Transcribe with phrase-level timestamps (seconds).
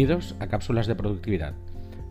[0.00, 1.52] Bienvenidos a Cápsulas de Productividad,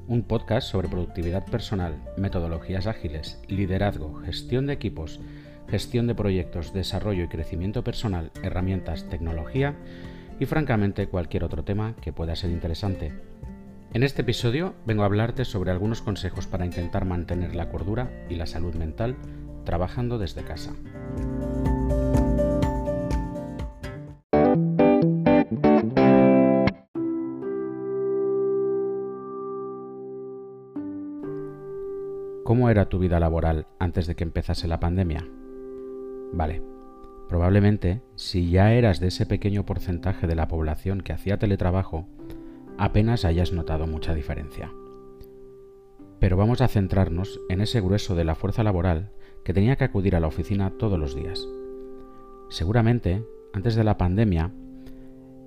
[0.08, 5.20] un podcast sobre productividad personal, metodologías ágiles, liderazgo, gestión de equipos,
[5.68, 9.76] gestión de proyectos, desarrollo y crecimiento personal, herramientas, tecnología
[10.40, 13.12] y francamente cualquier otro tema que pueda ser interesante.
[13.96, 18.36] En este episodio vengo a hablarte sobre algunos consejos para intentar mantener la cordura y
[18.36, 19.16] la salud mental
[19.66, 20.76] trabajando desde casa.
[32.70, 35.28] ¿Cómo era tu vida laboral antes de que empezase la pandemia?
[36.34, 36.62] Vale,
[37.28, 42.06] probablemente si ya eras de ese pequeño porcentaje de la población que hacía teletrabajo,
[42.78, 44.72] apenas hayas notado mucha diferencia.
[46.20, 49.10] Pero vamos a centrarnos en ese grueso de la fuerza laboral
[49.44, 51.44] que tenía que acudir a la oficina todos los días.
[52.52, 54.52] Seguramente, antes de la pandemia,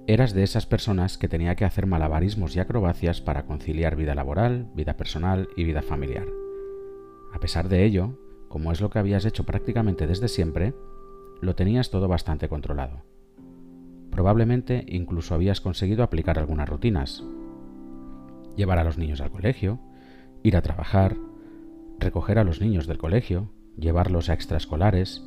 [0.08, 4.72] eras de esas personas que tenía que hacer malabarismos y acrobacias para conciliar vida laboral,
[4.74, 6.26] vida personal y vida familiar.
[7.32, 10.74] A pesar de ello, como es lo que habías hecho prácticamente desde siempre,
[11.40, 13.02] lo tenías todo bastante controlado.
[14.10, 17.24] Probablemente incluso habías conseguido aplicar algunas rutinas.
[18.56, 19.80] Llevar a los niños al colegio,
[20.42, 21.16] ir a trabajar,
[21.98, 25.24] recoger a los niños del colegio, llevarlos a extraescolares,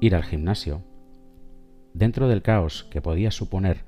[0.00, 0.82] ir al gimnasio.
[1.92, 3.84] Dentro del caos que podía suponer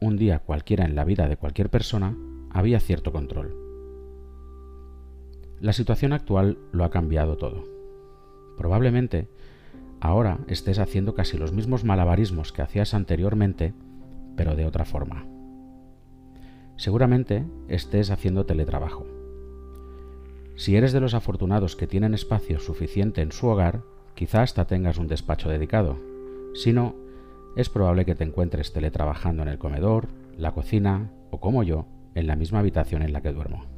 [0.00, 2.16] un día cualquiera en la vida de cualquier persona,
[2.50, 3.69] había cierto control.
[5.60, 7.64] La situación actual lo ha cambiado todo.
[8.56, 9.28] Probablemente
[10.00, 13.74] ahora estés haciendo casi los mismos malabarismos que hacías anteriormente,
[14.36, 15.26] pero de otra forma.
[16.76, 19.06] Seguramente estés haciendo teletrabajo.
[20.56, 23.82] Si eres de los afortunados que tienen espacio suficiente en su hogar,
[24.14, 25.98] quizá hasta tengas un despacho dedicado.
[26.54, 26.94] Si no,
[27.54, 31.84] es probable que te encuentres teletrabajando en el comedor, la cocina o como yo,
[32.14, 33.69] en la misma habitación en la que duermo.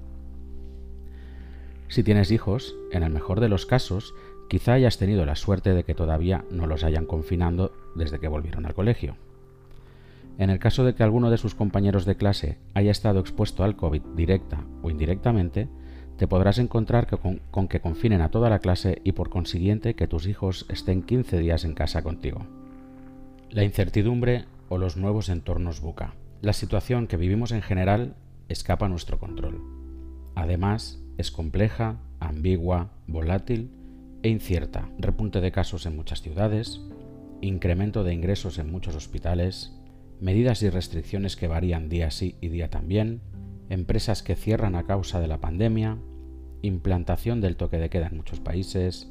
[1.92, 4.14] Si tienes hijos, en el mejor de los casos,
[4.48, 8.64] quizá hayas tenido la suerte de que todavía no los hayan confinando desde que volvieron
[8.64, 9.19] al colegio.
[10.38, 13.76] En el caso de que alguno de sus compañeros de clase haya estado expuesto al
[13.76, 15.69] COVID directa o indirectamente,
[16.16, 20.09] te podrás encontrar con, con, que confinen a toda la clase y por consiguiente que
[20.09, 22.47] tus hijos estén 15 días en casa contigo.
[23.50, 26.14] La incertidumbre o los nuevos entornos buca.
[26.41, 28.14] La situación que vivimos en general
[28.48, 29.60] escapa a nuestro control.
[30.34, 33.71] Además, es compleja, ambigua, volátil
[34.23, 34.89] e incierta.
[34.99, 36.81] Repunte de casos en muchas ciudades,
[37.41, 39.72] incremento de ingresos en muchos hospitales,
[40.21, 43.21] medidas y restricciones que varían día sí y día también,
[43.69, 45.99] empresas que cierran a causa de la pandemia,
[46.62, 49.11] implantación del toque de queda en muchos países,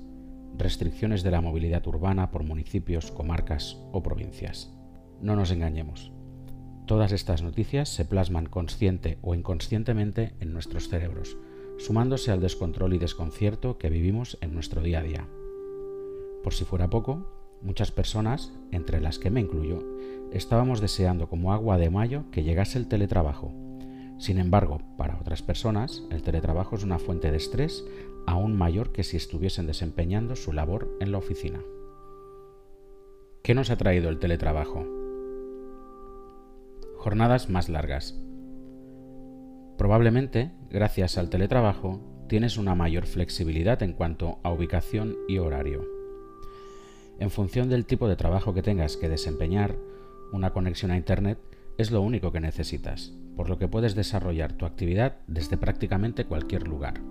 [0.58, 4.74] restricciones de la movilidad urbana por municipios, comarcas o provincias.
[5.22, 6.12] No nos engañemos.
[6.86, 11.38] Todas estas noticias se plasman consciente o inconscientemente en nuestros cerebros,
[11.82, 15.28] sumándose al descontrol y desconcierto que vivimos en nuestro día a día.
[16.44, 17.26] Por si fuera poco,
[17.62, 19.84] muchas personas, entre las que me incluyo,
[20.32, 23.52] estábamos deseando como agua de mayo que llegase el teletrabajo.
[24.20, 27.84] Sin embargo, para otras personas, el teletrabajo es una fuente de estrés
[28.28, 31.60] aún mayor que si estuviesen desempeñando su labor en la oficina.
[33.42, 34.86] ¿Qué nos ha traído el teletrabajo?
[36.98, 38.16] Jornadas más largas,
[39.92, 45.84] Probablemente, gracias al teletrabajo, tienes una mayor flexibilidad en cuanto a ubicación y horario.
[47.20, 49.76] En función del tipo de trabajo que tengas que desempeñar,
[50.32, 51.40] una conexión a Internet
[51.78, 56.70] es lo único que necesitas, por lo que puedes desarrollar tu actividad desde prácticamente cualquier
[56.70, 57.02] lugar.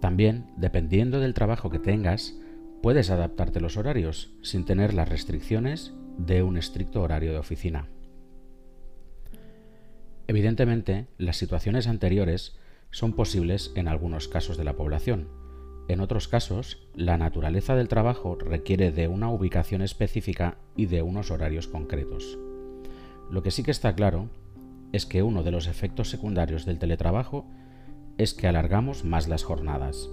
[0.00, 2.38] También, dependiendo del trabajo que tengas,
[2.82, 7.86] puedes adaptarte los horarios sin tener las restricciones de un estricto horario de oficina.
[10.26, 12.56] Evidentemente, las situaciones anteriores
[12.90, 15.28] son posibles en algunos casos de la población.
[15.88, 21.30] En otros casos, la naturaleza del trabajo requiere de una ubicación específica y de unos
[21.30, 22.38] horarios concretos.
[23.30, 24.30] Lo que sí que está claro
[24.92, 27.46] es que uno de los efectos secundarios del teletrabajo
[28.16, 30.08] es que alargamos más las jornadas.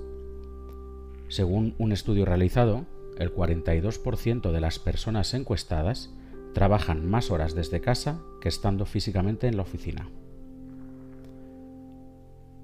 [1.30, 2.86] Según un estudio realizado,
[3.18, 6.13] el 42% de las personas encuestadas
[6.53, 10.09] trabajan más horas desde casa que estando físicamente en la oficina.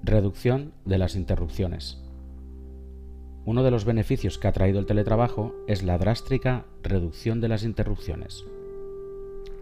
[0.02, 2.02] Reducción de las interrupciones.
[3.44, 7.64] Uno de los beneficios que ha traído el teletrabajo es la drástica reducción de las
[7.64, 8.44] interrupciones.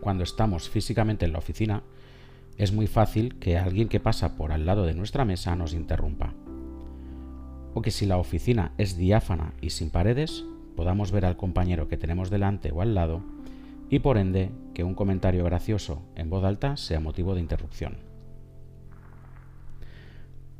[0.00, 1.82] Cuando estamos físicamente en la oficina,
[2.58, 6.34] es muy fácil que alguien que pasa por al lado de nuestra mesa nos interrumpa.
[7.74, 10.44] O que si la oficina es diáfana y sin paredes,
[10.74, 13.35] podamos ver al compañero que tenemos delante o al lado
[13.88, 17.98] y por ende que un comentario gracioso en voz alta sea motivo de interrupción.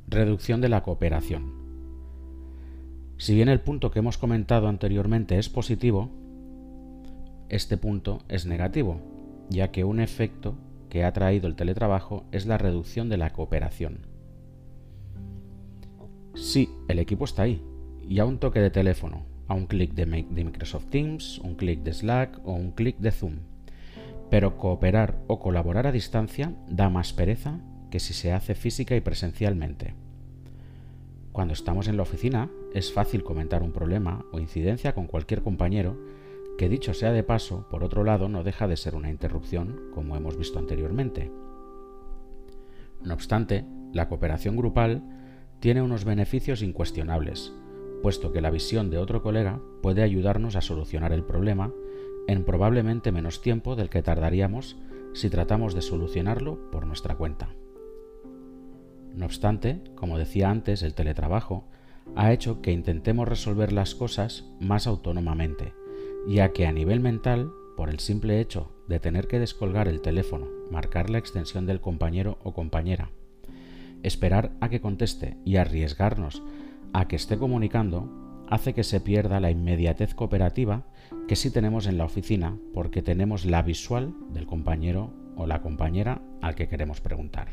[0.08, 1.52] Reducción de la cooperación.
[3.18, 6.10] Si bien el punto que hemos comentado anteriormente es positivo,
[7.48, 9.00] este punto es negativo,
[9.48, 10.54] ya que un efecto
[10.90, 14.06] que ha traído el teletrabajo es la reducción de la cooperación.
[16.34, 17.62] Sí, el equipo está ahí,
[18.06, 21.92] y a un toque de teléfono, a un clic de, Microsoft Teams, un clic de
[21.92, 23.38] Slack o un clic de Zoom.
[24.30, 27.60] Pero cooperar o colaborar a distancia da más pereza
[27.90, 29.94] que si se hace física y presencialmente.
[31.32, 35.96] Cuando estamos en la oficina es fácil comentar un problema o incidencia con cualquier compañero
[36.58, 40.16] que dicho sea de paso, por otro lado, no deja de ser una interrupción, como
[40.16, 41.30] hemos visto anteriormente.
[43.02, 45.02] No obstante, la cooperación grupal
[45.60, 47.52] tiene unos beneficios incuestionables,
[48.06, 51.72] puesto que la visión de otro colega puede ayudarnos a solucionar el problema
[52.28, 54.76] en probablemente menos tiempo del que tardaríamos
[55.12, 57.48] si tratamos de solucionarlo por nuestra cuenta.
[59.12, 61.64] No obstante, como decía antes, el teletrabajo
[62.14, 65.74] ha hecho que intentemos resolver las cosas más autónomamente,
[66.28, 70.46] ya que a nivel mental, por el simple hecho de tener que descolgar el teléfono,
[70.70, 73.10] marcar la extensión del compañero o compañera,
[74.04, 76.40] esperar a que conteste y arriesgarnos
[76.92, 78.10] a que esté comunicando,
[78.48, 80.84] hace que se pierda la inmediatez cooperativa
[81.28, 86.22] que sí tenemos en la oficina porque tenemos la visual del compañero o la compañera
[86.40, 87.48] al que queremos preguntar.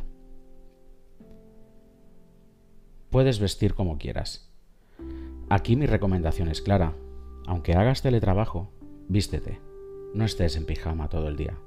[3.10, 4.52] Puedes vestir como quieras.
[5.50, 6.96] Aquí mi recomendación es clara.
[7.46, 8.72] Aunque hagas teletrabajo,
[9.08, 9.60] vístete.
[10.14, 11.58] No estés en pijama todo el día.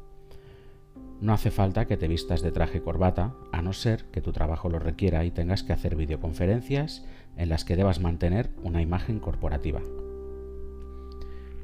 [1.20, 4.68] No hace falta que te vistas de traje corbata, a no ser que tu trabajo
[4.68, 9.80] lo requiera y tengas que hacer videoconferencias en las que debas mantener una imagen corporativa.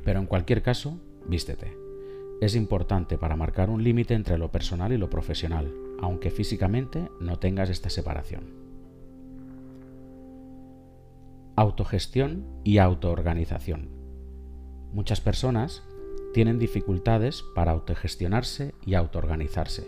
[0.04, 1.76] Pero en cualquier caso, vístete.
[2.40, 7.38] Es importante para marcar un límite entre lo personal y lo profesional, aunque físicamente no
[7.38, 8.44] tengas esta separación.
[11.54, 13.90] Autogestión y autoorganización.
[14.92, 15.84] Muchas personas
[16.32, 19.86] tienen dificultades para autogestionarse y autoorganizarse.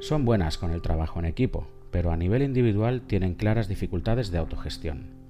[0.00, 4.38] Son buenas con el trabajo en equipo, pero a nivel individual tienen claras dificultades de
[4.38, 5.24] autogestión.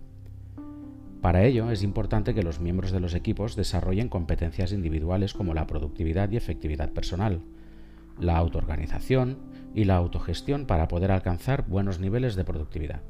[1.20, 5.66] Para ello es importante que los miembros de los equipos desarrollen competencias individuales como la
[5.66, 7.40] productividad y efectividad personal,
[8.20, 9.38] la autoorganización
[9.74, 13.00] y la autogestión para poder alcanzar buenos niveles de productividad.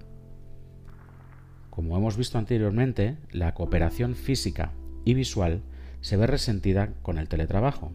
[1.70, 4.72] Como hemos visto anteriormente, la cooperación física
[5.04, 5.62] y visual
[6.04, 7.90] se ve resentida con el teletrabajo,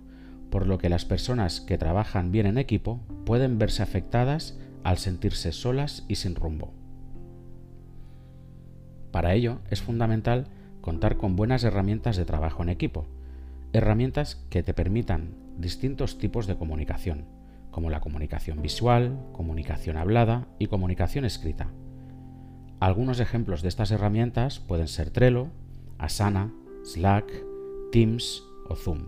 [0.49, 5.51] por lo que las personas que trabajan bien en equipo pueden verse afectadas al sentirse
[5.51, 6.73] solas y sin rumbo.
[9.11, 10.47] Para ello es fundamental
[10.81, 13.05] contar con buenas herramientas de trabajo en equipo,
[13.73, 17.25] herramientas que te permitan distintos tipos de comunicación,
[17.69, 21.67] como la comunicación visual, comunicación hablada y comunicación escrita.
[22.79, 25.49] Algunos ejemplos de estas herramientas pueden ser Trello,
[25.99, 26.51] Asana,
[26.83, 27.48] Slack,
[27.91, 29.07] Teams o Zoom.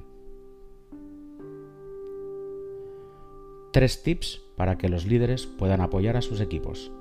[3.72, 6.92] Tres tips para que los líderes puedan apoyar a sus equipos.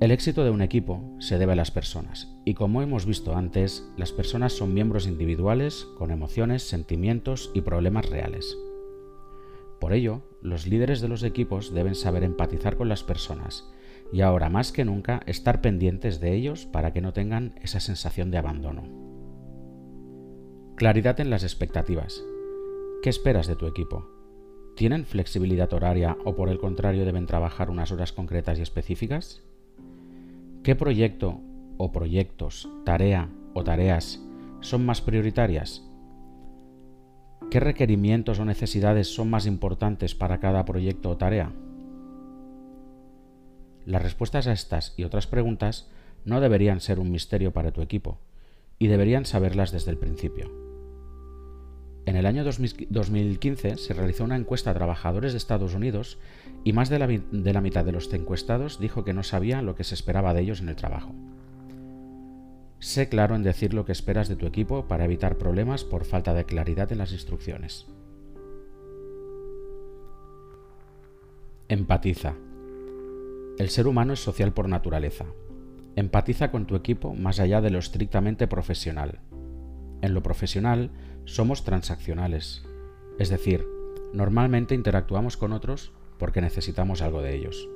[0.00, 3.90] El éxito de un equipo se debe a las personas, y como hemos visto antes,
[3.96, 8.56] las personas son miembros individuales con emociones, sentimientos y problemas reales.
[9.80, 13.68] Por ello, los líderes de los equipos deben saber empatizar con las personas
[14.12, 18.30] y ahora más que nunca estar pendientes de ellos para que no tengan esa sensación
[18.30, 19.07] de abandono.
[20.78, 22.22] Claridad en las expectativas.
[23.02, 24.06] ¿Qué esperas de tu equipo?
[24.76, 29.42] ¿Tienen flexibilidad horaria o por el contrario deben trabajar unas horas concretas y específicas?
[30.62, 31.40] ¿Qué proyecto
[31.78, 34.22] o proyectos, tarea o tareas
[34.60, 35.82] son más prioritarias?
[37.50, 41.50] ¿Qué requerimientos o necesidades son más importantes para cada proyecto o tarea?
[43.84, 45.90] Las respuestas a estas y otras preguntas
[46.24, 48.20] no deberían ser un misterio para tu equipo,
[48.78, 50.67] y deberían saberlas desde el principio.
[52.08, 56.16] En el año 2015 se realizó una encuesta a trabajadores de Estados Unidos
[56.64, 59.94] y más de la, mitad de los encuestados dijo que no sabía lo que se
[59.94, 61.14] esperaba de ellos en el trabajo.
[62.78, 66.32] Sé claro en decir lo que esperas de tu equipo para evitar problemas por falta
[66.32, 67.84] de claridad en las instrucciones.
[71.68, 72.32] Empatiza.
[73.58, 75.26] El ser humano es social por naturaleza.
[75.94, 79.20] Empatiza con tu equipo más allá de lo estrictamente profesional.
[80.02, 80.90] En lo profesional
[81.24, 82.64] somos transaccionales,
[83.18, 83.64] es decir,
[84.12, 87.68] normalmente interactuamos con otros porque necesitamos algo de ellos.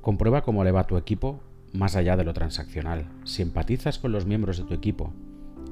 [0.00, 1.40] Comprueba cómo le va a tu equipo
[1.72, 3.06] más allá de lo transaccional.
[3.24, 5.12] Si empatizas con los miembros de tu equipo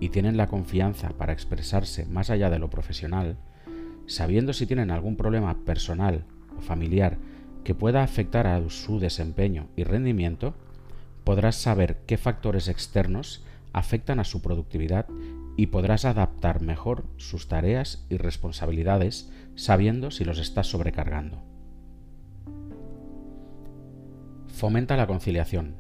[0.01, 3.37] y tienen la confianza para expresarse más allá de lo profesional,
[4.07, 6.25] sabiendo si tienen algún problema personal
[6.57, 7.19] o familiar
[7.65, 10.55] que pueda afectar a su desempeño y rendimiento,
[11.25, 15.07] podrás saber qué factores externos afectan a su productividad
[15.57, 21.43] y podrás adaptar mejor sus tareas y responsabilidades sabiendo si los estás sobrecargando.
[24.47, 25.77] Fomenta la conciliación.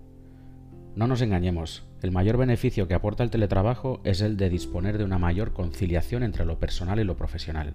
[0.95, 5.04] No nos engañemos, el mayor beneficio que aporta el teletrabajo es el de disponer de
[5.04, 7.75] una mayor conciliación entre lo personal y lo profesional.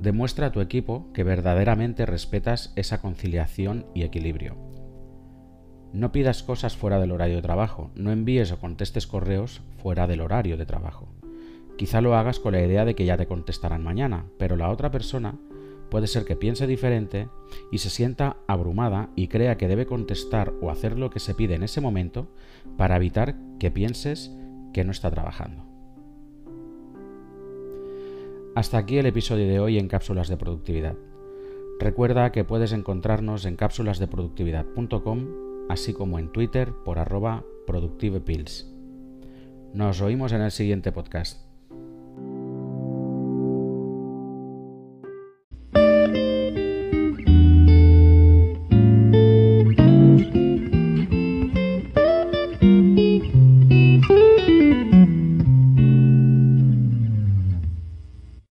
[0.00, 4.73] Demuestra a tu equipo que verdaderamente respetas esa conciliación y equilibrio.
[5.94, 10.22] No pidas cosas fuera del horario de trabajo, no envíes o contestes correos fuera del
[10.22, 11.06] horario de trabajo.
[11.78, 14.90] Quizá lo hagas con la idea de que ya te contestarán mañana, pero la otra
[14.90, 15.36] persona
[15.92, 17.28] puede ser que piense diferente
[17.70, 21.54] y se sienta abrumada y crea que debe contestar o hacer lo que se pide
[21.54, 22.26] en ese momento
[22.76, 24.32] para evitar que pienses
[24.72, 25.62] que no está trabajando.
[28.56, 30.96] Hasta aquí el episodio de hoy en Cápsulas de Productividad.
[31.78, 38.70] Recuerda que puedes encontrarnos en cápsulasdeproductividad.com, así como en Twitter por arroba productivepills.
[39.72, 41.53] Nos oímos en el siguiente podcast.